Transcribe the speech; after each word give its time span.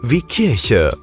Wie 0.00 0.22
Kirche. 0.22 0.96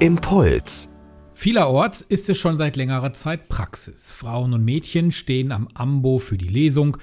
Impuls. 0.00 0.90
Vielerorts 1.32 2.02
ist 2.02 2.28
es 2.28 2.36
schon 2.36 2.58
seit 2.58 2.76
längerer 2.76 3.14
Zeit 3.14 3.48
Praxis. 3.48 4.10
Frauen 4.10 4.52
und 4.52 4.62
Mädchen 4.62 5.12
stehen 5.12 5.50
am 5.50 5.66
Ambo 5.72 6.18
für 6.18 6.36
die 6.36 6.46
Lesung, 6.46 6.98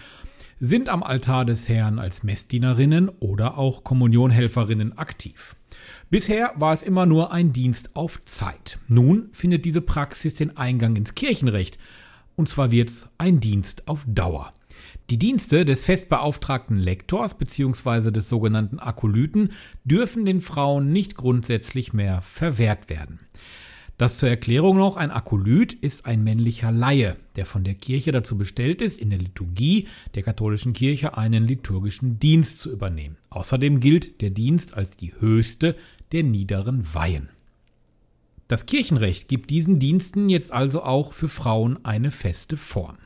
sind 0.59 0.89
am 0.89 1.01
Altar 1.01 1.45
des 1.45 1.67
Herrn 1.67 1.97
als 1.97 2.21
Messdienerinnen 2.21 3.09
oder 3.09 3.57
auch 3.57 3.83
Kommunionhelferinnen 3.83 4.95
aktiv. 4.95 5.55
Bisher 6.11 6.53
war 6.57 6.73
es 6.73 6.83
immer 6.83 7.07
nur 7.07 7.31
ein 7.31 7.53
Dienst 7.53 7.95
auf 7.95 8.23
Zeit. 8.25 8.77
Nun 8.87 9.29
findet 9.31 9.65
diese 9.65 9.81
Praxis 9.81 10.35
den 10.35 10.57
Eingang 10.57 10.95
ins 10.95 11.15
Kirchenrecht. 11.15 11.79
Und 12.35 12.49
zwar 12.49 12.71
wird 12.71 12.89
es 12.89 13.07
ein 13.17 13.39
Dienst 13.39 13.87
auf 13.87 14.05
Dauer. 14.07 14.53
Die 15.09 15.19
Dienste 15.19 15.65
des 15.65 15.83
festbeauftragten 15.83 16.77
Lektors 16.77 17.37
bzw. 17.37 18.11
des 18.11 18.29
sogenannten 18.29 18.79
Akolyten 18.79 19.51
dürfen 19.83 20.25
den 20.25 20.41
Frauen 20.41 20.91
nicht 20.91 21.15
grundsätzlich 21.15 21.93
mehr 21.93 22.21
verwehrt 22.21 22.89
werden. 22.89 23.19
Das 23.97 24.17
zur 24.17 24.29
Erklärung 24.29 24.77
noch, 24.77 24.97
ein 24.97 25.11
Akolyt 25.11 25.73
ist 25.73 26.05
ein 26.07 26.23
männlicher 26.23 26.71
Laie, 26.71 27.15
der 27.35 27.45
von 27.45 27.63
der 27.63 27.75
Kirche 27.75 28.11
dazu 28.11 28.37
bestellt 28.37 28.81
ist, 28.81 28.99
in 28.99 29.11
der 29.11 29.19
Liturgie 29.19 29.87
der 30.15 30.23
katholischen 30.23 30.73
Kirche 30.73 31.15
einen 31.15 31.47
liturgischen 31.47 32.17
Dienst 32.17 32.59
zu 32.59 32.71
übernehmen. 32.71 33.17
Außerdem 33.29 33.79
gilt 33.79 34.21
der 34.21 34.31
Dienst 34.31 34.73
als 34.73 34.97
die 34.97 35.13
höchste 35.19 35.75
der 36.11 36.23
niederen 36.23 36.91
Weihen. 36.93 37.29
Das 38.53 38.67
Kirchenrecht 38.67 39.29
gibt 39.29 39.49
diesen 39.49 39.79
Diensten 39.79 40.29
jetzt 40.29 40.51
also 40.51 40.83
auch 40.83 41.13
für 41.13 41.27
Frauen 41.27 41.83
eine 41.83 42.11
feste 42.11 42.55
Form. 42.55 42.99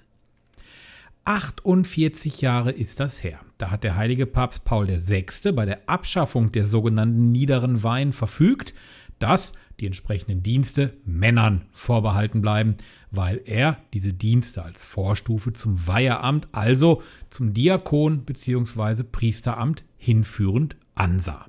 48 1.23 2.41
Jahre 2.41 2.73
ist 2.73 2.99
das 2.99 3.23
her. 3.23 3.39
Da 3.57 3.71
hat 3.71 3.85
der 3.85 3.95
heilige 3.95 4.25
Papst 4.25 4.65
Paul 4.65 4.89
VI. 4.89 5.53
bei 5.53 5.65
der 5.65 5.87
Abschaffung 5.87 6.51
der 6.51 6.65
sogenannten 6.65 7.31
niederen 7.31 7.81
Weihen 7.81 8.11
verfügt, 8.11 8.73
dass 9.19 9.53
die 9.79 9.85
entsprechenden 9.85 10.43
Dienste 10.43 10.97
Männern 11.05 11.61
vorbehalten 11.71 12.41
bleiben, 12.41 12.75
weil 13.11 13.39
er 13.45 13.77
diese 13.93 14.11
Dienste 14.11 14.65
als 14.65 14.83
Vorstufe 14.83 15.53
zum 15.53 15.87
Weiheramt, 15.87 16.49
also 16.51 17.01
zum 17.29 17.53
Diakon 17.53 18.25
bzw. 18.25 19.03
Priesteramt 19.03 19.85
hinführend 19.95 20.75
ansah. 20.93 21.45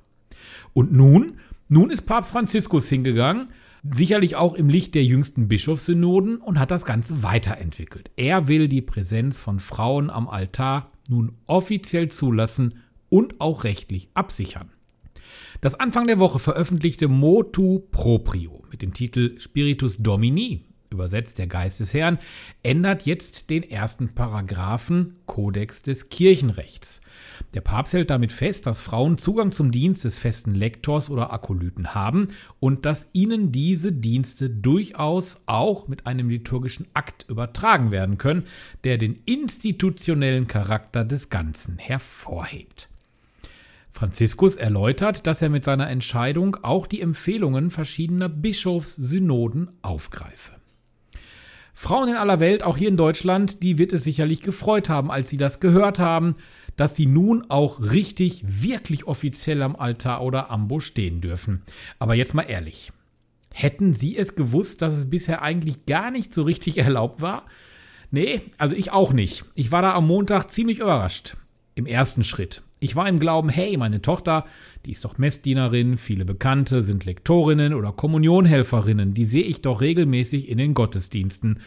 Und 0.71 0.93
nun, 0.93 1.41
nun 1.67 1.89
ist 1.89 2.03
Papst 2.03 2.31
Franziskus 2.31 2.87
hingegangen 2.87 3.49
Sicherlich 3.83 4.35
auch 4.35 4.55
im 4.55 4.67
Licht 4.67 4.93
der 4.95 5.03
jüngsten 5.03 5.47
Bischofssynoden 5.47 6.37
und 6.37 6.59
hat 6.59 6.71
das 6.71 6.85
Ganze 6.85 7.23
weiterentwickelt. 7.23 8.11
Er 8.17 8.47
will 8.47 8.67
die 8.67 8.81
Präsenz 8.81 9.39
von 9.39 9.59
Frauen 9.59 10.09
am 10.09 10.27
Altar 10.27 10.91
nun 11.07 11.33
offiziell 11.47 12.09
zulassen 12.09 12.75
und 13.09 13.39
auch 13.39 13.63
rechtlich 13.63 14.09
absichern. 14.13 14.69
Das 15.61 15.75
Anfang 15.75 16.07
der 16.07 16.19
Woche 16.19 16.39
veröffentlichte 16.39 17.07
Motu 17.07 17.79
Proprio 17.91 18.63
mit 18.71 18.81
dem 18.81 18.93
Titel 18.93 19.39
Spiritus 19.39 19.97
Domini, 19.97 20.65
übersetzt 20.91 21.37
der 21.37 21.47
Geist 21.47 21.79
des 21.79 21.93
Herrn, 21.93 22.19
ändert 22.63 23.05
jetzt 23.05 23.49
den 23.49 23.63
ersten 23.63 24.09
Paragraphen 24.15 25.15
Kodex 25.25 25.81
des 25.81 26.09
Kirchenrechts. 26.09 27.01
Der 27.53 27.61
Papst 27.61 27.93
hält 27.93 28.09
damit 28.09 28.31
fest, 28.31 28.67
dass 28.67 28.79
Frauen 28.79 29.17
Zugang 29.17 29.51
zum 29.51 29.71
Dienst 29.71 30.03
des 30.03 30.17
festen 30.17 30.53
Lektors 30.53 31.09
oder 31.09 31.33
Akolyten 31.33 31.93
haben 31.95 32.29
und 32.59 32.85
dass 32.85 33.09
ihnen 33.13 33.51
diese 33.51 33.91
Dienste 33.91 34.49
durchaus 34.49 35.41
auch 35.45 35.87
mit 35.87 36.05
einem 36.05 36.29
liturgischen 36.29 36.87
Akt 36.93 37.25
übertragen 37.27 37.91
werden 37.91 38.17
können, 38.17 38.45
der 38.83 38.97
den 38.97 39.19
institutionellen 39.25 40.47
Charakter 40.47 41.05
des 41.05 41.29
Ganzen 41.29 41.77
hervorhebt. 41.77 42.89
Franziskus 43.91 44.55
erläutert, 44.55 45.27
dass 45.27 45.41
er 45.41 45.49
mit 45.49 45.63
seiner 45.63 45.89
Entscheidung 45.89 46.55
auch 46.63 46.87
die 46.87 47.01
Empfehlungen 47.01 47.71
verschiedener 47.71 48.29
Bischofssynoden 48.29 49.69
aufgreife. 49.81 50.58
Frauen 51.81 52.09
in 52.09 52.15
aller 52.17 52.41
Welt, 52.41 52.61
auch 52.61 52.75
hier 52.75 52.89
in 52.89 52.97
Deutschland, 52.97 53.63
die 53.63 53.77
wird 53.77 53.93
es 53.93 54.03
sicherlich 54.03 54.41
gefreut 54.41 54.89
haben, 54.89 55.09
als 55.09 55.29
sie 55.29 55.37
das 55.37 55.61
gehört 55.61 55.97
haben, 55.97 56.35
dass 56.75 56.93
sie 56.93 57.05
nun 57.05 57.49
auch 57.49 57.79
richtig, 57.79 58.43
wirklich 58.45 59.07
offiziell 59.07 59.61
am 59.61 59.77
Altar 59.77 60.21
oder 60.21 60.51
Ambo 60.51 60.81
stehen 60.81 61.21
dürfen. 61.21 61.61
Aber 61.97 62.15
jetzt 62.15 62.33
mal 62.33 62.41
ehrlich. 62.43 62.91
Hätten 63.53 63.93
Sie 63.93 64.17
es 64.17 64.35
gewusst, 64.35 64.81
dass 64.81 64.97
es 64.97 65.09
bisher 65.09 65.41
eigentlich 65.41 65.85
gar 65.85 66.11
nicht 66.11 66.33
so 66.33 66.43
richtig 66.43 66.77
erlaubt 66.79 67.21
war? 67.21 67.45
Nee, 68.11 68.41
also 68.57 68.75
ich 68.75 68.91
auch 68.91 69.13
nicht. 69.13 69.45
Ich 69.55 69.71
war 69.71 69.81
da 69.81 69.93
am 69.93 70.05
Montag 70.05 70.51
ziemlich 70.51 70.79
überrascht. 70.79 71.37
Im 71.75 71.85
ersten 71.85 72.25
Schritt. 72.25 72.61
Ich 72.79 72.95
war 72.95 73.09
im 73.09 73.19
Glauben, 73.19 73.49
hey, 73.49 73.75
meine 73.75 74.01
Tochter, 74.01 74.45
die 74.85 74.91
ist 74.91 75.03
doch 75.03 75.17
Messdienerin, 75.17 75.97
viele 75.97 76.23
Bekannte 76.23 76.81
sind 76.81 77.05
Lektorinnen 77.05 77.73
oder 77.73 77.91
Kommunionhelferinnen, 77.91 79.13
die 79.13 79.25
sehe 79.25 79.43
ich 79.43 79.61
doch 79.61 79.81
regelmäßig 79.81 80.47
in 80.47 80.57
den 80.57 80.73
Gottesdiensten. 80.73 81.59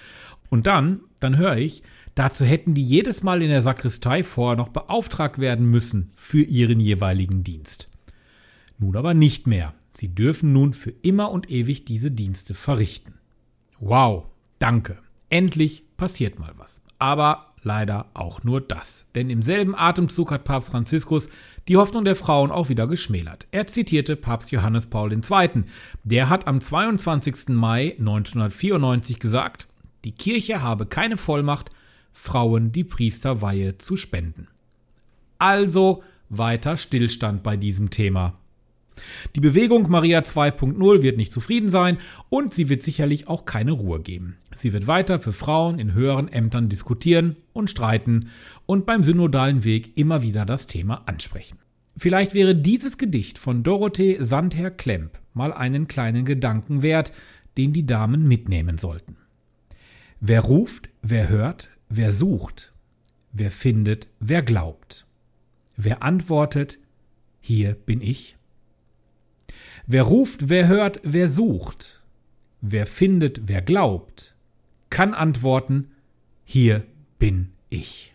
Und 0.48 0.66
dann, 0.66 1.00
dann 1.20 1.36
höre 1.36 1.56
ich, 1.56 1.82
dazu 2.14 2.44
hätten 2.44 2.74
die 2.74 2.84
jedes 2.84 3.22
Mal 3.22 3.42
in 3.42 3.50
der 3.50 3.62
Sakristei 3.62 4.22
vorher 4.22 4.56
noch 4.56 4.68
beauftragt 4.68 5.38
werden 5.38 5.66
müssen 5.66 6.12
für 6.16 6.42
ihren 6.42 6.80
jeweiligen 6.80 7.44
Dienst. 7.44 7.88
Nun 8.78 8.96
aber 8.96 9.12
nicht 9.12 9.46
mehr. 9.46 9.74
Sie 9.92 10.08
dürfen 10.08 10.54
nun 10.54 10.72
für 10.72 10.92
immer 11.02 11.30
und 11.30 11.50
ewig 11.50 11.84
diese 11.84 12.10
Dienste 12.10 12.54
verrichten. 12.54 13.14
Wow, 13.78 14.24
danke. 14.58 14.98
Endlich 15.28 15.84
passiert 15.96 16.38
mal 16.38 16.52
was. 16.56 16.80
Aber 16.98 17.51
leider 17.62 18.06
auch 18.14 18.42
nur 18.42 18.60
das. 18.60 19.06
Denn 19.14 19.30
im 19.30 19.42
selben 19.42 19.74
Atemzug 19.74 20.30
hat 20.30 20.44
Papst 20.44 20.70
Franziskus 20.70 21.28
die 21.68 21.76
Hoffnung 21.76 22.04
der 22.04 22.16
Frauen 22.16 22.50
auch 22.50 22.68
wieder 22.68 22.86
geschmälert. 22.86 23.46
Er 23.52 23.66
zitierte 23.66 24.16
Papst 24.16 24.50
Johannes 24.50 24.86
Paul 24.86 25.12
II. 25.12 25.64
Der 26.04 26.28
hat 26.28 26.46
am 26.46 26.60
22. 26.60 27.48
Mai 27.48 27.96
1994 27.98 29.18
gesagt, 29.18 29.68
die 30.04 30.12
Kirche 30.12 30.62
habe 30.62 30.86
keine 30.86 31.16
Vollmacht, 31.16 31.70
Frauen 32.12 32.72
die 32.72 32.84
Priesterweihe 32.84 33.78
zu 33.78 33.96
spenden. 33.96 34.48
Also 35.38 36.02
weiter 36.28 36.76
Stillstand 36.76 37.42
bei 37.42 37.56
diesem 37.56 37.90
Thema. 37.90 38.34
Die 39.34 39.40
Bewegung 39.40 39.88
Maria 39.90 40.20
2.0 40.20 41.02
wird 41.02 41.16
nicht 41.16 41.32
zufrieden 41.32 41.70
sein 41.70 41.98
und 42.28 42.54
sie 42.54 42.68
wird 42.68 42.82
sicherlich 42.82 43.28
auch 43.28 43.44
keine 43.44 43.72
Ruhe 43.72 44.00
geben. 44.00 44.36
Sie 44.58 44.72
wird 44.72 44.86
weiter 44.86 45.18
für 45.20 45.32
Frauen 45.32 45.78
in 45.78 45.94
höheren 45.94 46.28
Ämtern 46.28 46.68
diskutieren 46.68 47.36
und 47.52 47.70
streiten 47.70 48.28
und 48.66 48.86
beim 48.86 49.02
synodalen 49.02 49.64
Weg 49.64 49.96
immer 49.96 50.22
wieder 50.22 50.44
das 50.44 50.66
Thema 50.66 51.02
ansprechen. 51.06 51.58
Vielleicht 51.96 52.34
wäre 52.34 52.54
dieses 52.54 52.98
Gedicht 52.98 53.38
von 53.38 53.62
Dorothee 53.62 54.18
Sandherr 54.20 54.70
Klemp 54.70 55.18
mal 55.34 55.52
einen 55.52 55.88
kleinen 55.88 56.24
Gedanken 56.24 56.82
wert, 56.82 57.12
den 57.56 57.72
die 57.72 57.86
Damen 57.86 58.26
mitnehmen 58.26 58.78
sollten. 58.78 59.16
Wer 60.20 60.40
ruft, 60.40 60.88
wer 61.02 61.28
hört, 61.28 61.70
wer 61.88 62.12
sucht, 62.12 62.72
wer 63.32 63.50
findet, 63.50 64.08
wer 64.20 64.42
glaubt, 64.42 65.06
wer 65.76 66.02
antwortet, 66.02 66.78
hier 67.40 67.74
bin 67.74 68.00
ich. 68.00 68.36
Wer 69.86 70.02
ruft, 70.02 70.48
wer 70.48 70.68
hört, 70.68 71.00
wer 71.02 71.28
sucht, 71.28 72.02
wer 72.60 72.86
findet, 72.86 73.48
wer 73.48 73.62
glaubt, 73.62 74.34
kann 74.90 75.14
antworten, 75.14 75.90
hier 76.44 76.84
bin 77.18 77.52
ich. 77.68 78.14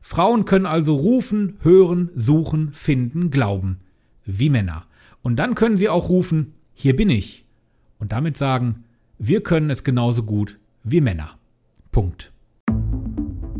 Frauen 0.00 0.44
können 0.44 0.66
also 0.66 0.94
rufen, 0.94 1.58
hören, 1.60 2.10
suchen, 2.14 2.72
finden, 2.72 3.30
glauben, 3.30 3.80
wie 4.24 4.50
Männer. 4.50 4.86
Und 5.22 5.36
dann 5.36 5.54
können 5.54 5.76
sie 5.76 5.88
auch 5.88 6.08
rufen, 6.08 6.54
hier 6.74 6.96
bin 6.96 7.10
ich. 7.10 7.44
Und 7.98 8.12
damit 8.12 8.36
sagen, 8.36 8.84
wir 9.18 9.42
können 9.42 9.70
es 9.70 9.84
genauso 9.84 10.24
gut 10.24 10.58
wie 10.82 11.00
Männer. 11.00 11.38
Punkt. 11.92 12.31